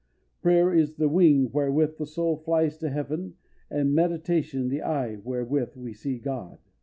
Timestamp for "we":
5.77-5.93